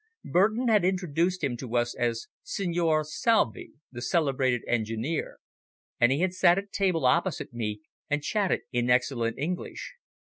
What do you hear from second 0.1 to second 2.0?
Burton had introduced him to us